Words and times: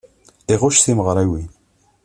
Iɣucc 0.53 0.79
timeɣriwin. 0.81 1.51